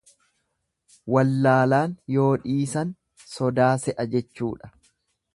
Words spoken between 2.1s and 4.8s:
yoo dhiisan sodaa se'a jechuudha.